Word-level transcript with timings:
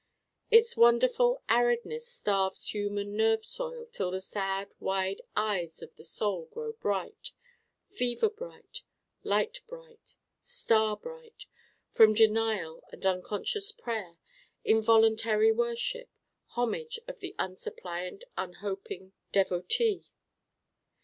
Its 0.49 0.75
wonderful 0.75 1.43
Aridness 1.47 2.07
starves 2.07 2.69
human 2.73 3.15
nerve 3.15 3.45
soil 3.45 3.85
till 3.85 4.09
the 4.09 4.19
sad 4.19 4.73
wide 4.79 5.21
eyes 5.35 5.83
of 5.83 5.93
the 5.95 6.03
Soul 6.03 6.45
grow 6.51 6.73
bright 6.73 7.31
fever 7.87 8.27
bright, 8.27 8.81
light 9.23 9.61
bright, 9.67 10.15
star 10.39 10.97
bright 10.97 11.45
from 11.91 12.15
denial 12.15 12.83
and 12.91 13.05
unconscious 13.05 13.71
prayer: 13.71 14.17
involuntary 14.65 15.51
worship: 15.51 16.09
homage 16.55 16.97
of 17.07 17.19
the 17.19 17.35
unsuppliant 17.37 18.23
unhoping 18.35 19.11
dévotee. 19.31 20.09